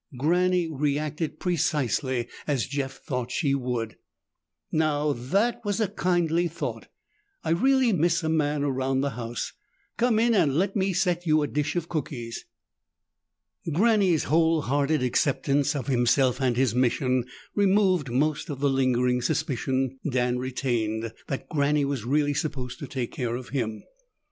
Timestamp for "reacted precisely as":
0.67-2.65